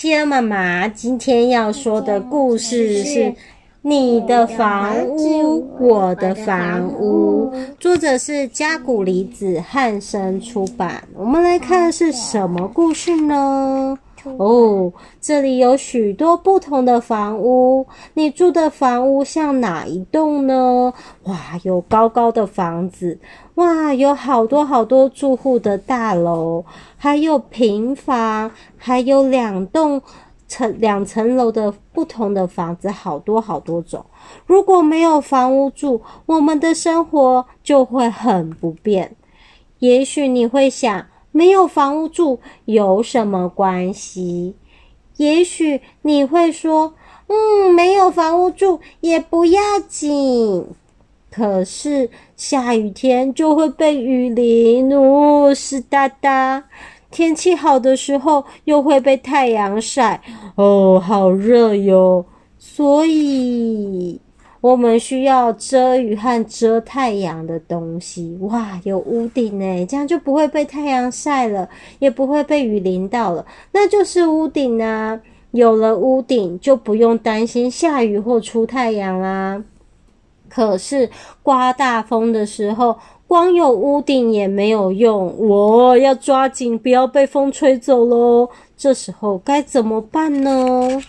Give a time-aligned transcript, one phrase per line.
[0.00, 3.18] 企鹅妈妈今天要说的故事是
[3.82, 11.06] 《你的房屋，我的房屋》，作者是加古里子汉生出版。
[11.14, 13.98] 我们来看是什么故事呢？
[14.24, 17.86] 哦，这里有许多不同的房屋。
[18.14, 20.92] 你住的房屋像哪一栋呢？
[21.24, 23.18] 哇，有高高的房子，
[23.54, 26.64] 哇，有好多好多住户的大楼，
[26.96, 30.00] 还有平房，还有两栋
[30.48, 34.04] 层两层楼的不同的房子，好多好多种。
[34.46, 39.16] 如果没有房屋住，我们的生活就会很不便。
[39.78, 44.54] 也许你会想，没有房屋住有什么关系？
[45.16, 46.94] 也许你会说
[47.28, 50.66] ：“嗯，没有房屋住也不要紧。”
[51.30, 56.64] 可是下雨天就会被雨淋，哦，湿哒哒；
[57.10, 60.20] 天气好的时候又会被太阳晒，
[60.56, 62.24] 哦，好热哟。
[62.58, 64.20] 所以。
[64.60, 68.36] 我们需要遮雨和遮太阳的东西。
[68.42, 73.46] 哇，有屋顶诶，这样就不会被太阳晒了，也不会被雨淋到了。
[73.72, 75.18] 那就是屋顶啊，
[75.52, 79.64] 有了屋顶，就不用担心下雨或出太阳啦。
[80.48, 81.08] 可是
[81.42, 88.48] 刮大风的时候，光有屋顶也没有用，我要抓紧，不要被风吹走喽。
[88.76, 91.00] 这时候该怎么办呢？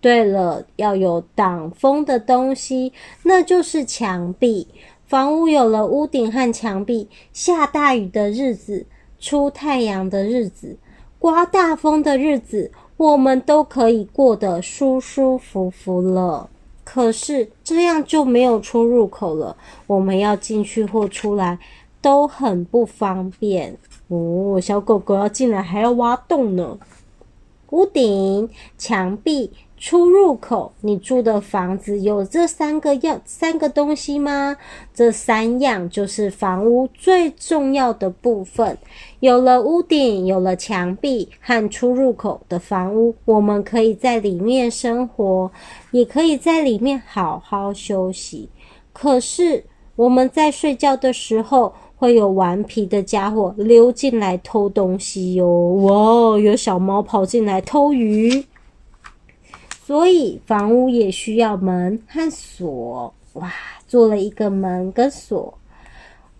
[0.00, 2.92] 对了，要有挡风的东西，
[3.24, 4.68] 那就是墙壁。
[5.06, 8.86] 房屋有了屋顶和墙壁，下大雨的日子、
[9.18, 10.76] 出太阳的日子、
[11.18, 16.50] 刮大风的日子，我们都可以过得舒舒服服了。
[16.82, 21.58] 可是这样就没有出入口了，我们要进去或出来
[22.00, 23.76] 都很不方便
[24.08, 24.60] 哦。
[24.60, 26.78] 小狗狗要进来还要挖洞呢。
[27.70, 29.50] 屋顶、墙壁。
[29.78, 34.56] 出入口，你住的房子有这三个样三个东西吗？
[34.94, 38.76] 这三样就是房屋最重要的部分。
[39.20, 45.50] 有了屋顶，有了墙壁和出入口的房屋，我们可以在里面生活，
[45.90, 48.48] 也可以在里面好好休息。
[48.94, 49.62] 可是
[49.94, 55.46] 我们在睡觉的时候，会有顽皮的家伙溜进来偷东西哟！
[55.46, 58.44] 哇，有小猫跑进来偷鱼。
[59.86, 63.52] 所以房屋也需要门和锁，哇，
[63.86, 65.56] 做了一个门跟锁。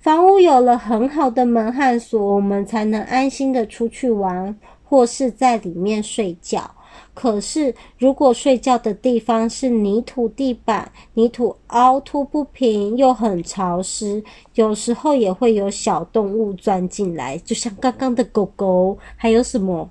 [0.00, 6.70] 房屋有了很好的门和锁，我们才能安心的出去玩，或是在里面睡觉。
[7.12, 14.24] 可是如果睡觉的地方是泥土地板，泥土凹凸不平又很潮湿，
[14.54, 19.90] 有时候也会有小动物钻进来，就像刚刚的狗狗，还有什么？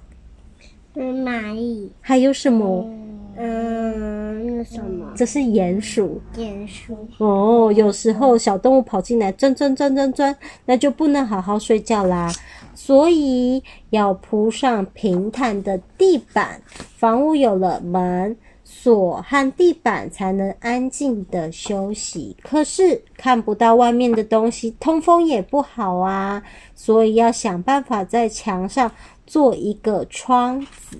[0.96, 1.92] 嗯，蚂蚁。
[2.02, 2.84] 还有什么？
[2.88, 3.03] 嗯
[3.36, 5.12] 嗯，那什么？
[5.16, 6.22] 这是鼹鼠。
[6.36, 7.08] 鼹鼠。
[7.18, 10.36] 哦，有时候小动物跑进来钻钻钻钻钻，
[10.66, 12.32] 那就不能好好睡觉啦。
[12.76, 16.62] 所以要铺上平坦的地板。
[16.98, 22.36] 房屋有了门、锁和地板，才能安静的休息。
[22.42, 26.42] 可是看不到外面的东西，通风也不好啊。
[26.76, 28.92] 所以要想办法在墙上
[29.28, 30.98] 做一个窗子。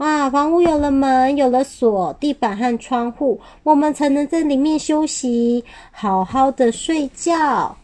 [0.00, 0.30] 哇！
[0.30, 5.62] 房屋有了门，有了锁，地板和窗户，我们才能在里面休息，
[5.92, 7.76] 好好的睡觉。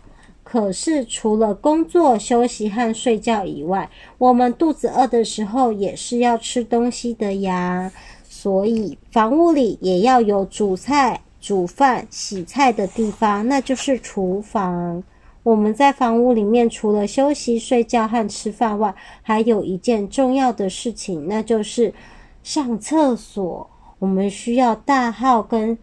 [0.43, 7.93] 可是，除了工作、休息和睡觉以外，我们肚子饿的时候也是要吃东西的呀。
[8.27, 15.03] 所以，房屋里也要有煮菜、煮饭、洗菜的地方，那就是厨房。
[15.47, 18.93] 我们在房屋里面，除了休息、睡觉和吃饭外，
[19.23, 21.95] 还有一件重要的事情，那就是
[22.43, 23.71] 上厕所。
[24.01, 25.79] 我们需要大号跟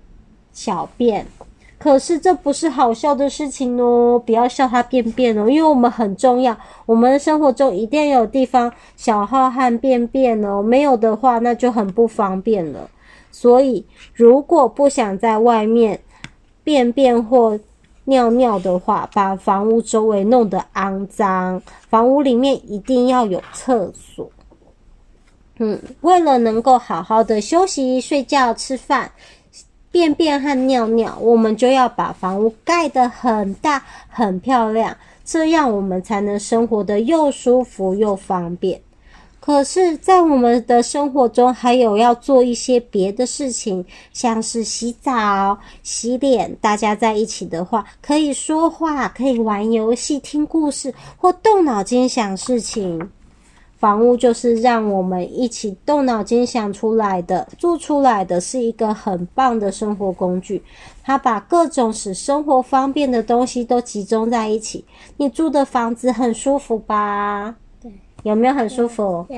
[0.51, 1.25] 小便，
[1.77, 4.21] 可是这不是好笑的事情哦！
[4.25, 6.57] 不要笑它便便哦，因为我们很重要。
[6.85, 12.89] 我们的生活中一定要有地方小号和便便哦，没有的话那就很不方便了。
[13.31, 16.01] 所以，如果不想在外面
[16.65, 17.57] 便便或
[18.05, 21.61] 尿尿的话，把房屋周围弄得肮脏。
[21.89, 24.29] 房屋里面一定要有厕所。
[25.59, 29.11] 嗯，为了能够好好的休息、睡觉、吃饭、
[29.91, 38.81] 便便和尿尿，我们就要把房屋盖得很大、很漂亮，这样我们才能生活得又舒服又方便。
[39.45, 46.55] 可是，在我们的生活中，还有要做一些别的事情，像是洗澡、洗脸。
[46.61, 53.11] 大家在一起的话，可以说话，可以玩游戏、听故事，或动脑筋想事情。
[53.77, 60.63] 房屋就是让我们一起动脑筋想出来的，做出来的是一个很棒的生活工具。
[61.03, 64.85] 它把各种使生活方便的东西都集中在一起。
[65.17, 67.53] 你住的房子很舒服吧？
[68.23, 69.25] 对，有没有很舒服？
[69.29, 69.37] 有。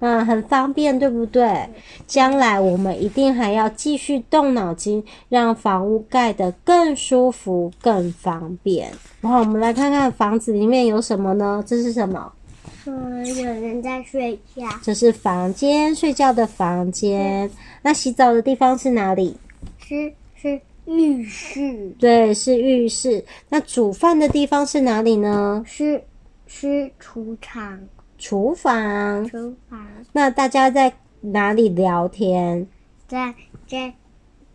[0.00, 1.68] 嗯，很方便，对不对？
[2.06, 8.90] 将来我们一定还要继续动脑筋，让房屋盖得更舒服、更方便。
[9.20, 11.62] 然后我们来看看房子里面有什么呢？
[11.66, 12.32] 这是什么？
[12.86, 14.66] 嗯，有人在睡觉。
[14.82, 17.50] 这是房间，睡觉的房间。
[17.82, 19.36] 那洗澡的地方是哪里？
[19.78, 21.94] 是是浴室。
[21.98, 23.22] 对，是浴室。
[23.50, 25.62] 那煮饭的地方是哪里呢？
[25.66, 26.02] 是
[26.46, 27.78] 是厨房。
[28.20, 29.26] 厨房。
[29.26, 29.80] 厨房。
[30.12, 32.68] 那大家在哪里聊天？
[33.08, 33.34] 在
[33.66, 33.94] 在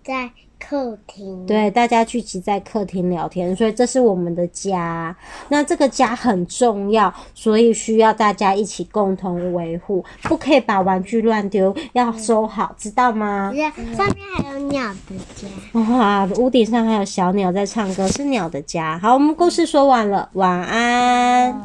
[0.03, 1.45] 在客厅。
[1.45, 5.15] 对，大家聚集在客厅聊天，所以这是我们的家。
[5.49, 13.53] 那这个家很重要，所以需要大家一起共同维护，不可以把玩具乱丢，要收好，知道吗？
[13.95, 15.47] 上面还有鸟的家。
[15.79, 18.97] 哇，屋顶上还有小鸟在唱歌，是鸟的家。
[18.99, 21.61] 好，我们故事说完了，晚安。